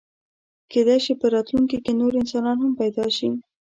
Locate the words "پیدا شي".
2.81-3.29